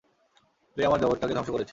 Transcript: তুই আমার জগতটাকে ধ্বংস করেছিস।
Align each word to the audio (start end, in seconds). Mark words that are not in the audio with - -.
তুই 0.77 0.83
আমার 0.85 0.99
জগতটাকে 0.99 1.33
ধ্বংস 1.33 1.49
করেছিস। 1.49 1.69